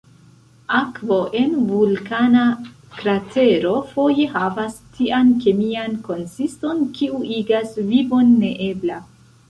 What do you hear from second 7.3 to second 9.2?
igas vivon neebla.